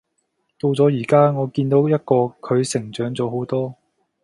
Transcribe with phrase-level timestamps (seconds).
[0.59, 1.99] 到咗而家，我見到一個
[2.41, 3.75] 佢成長咗好多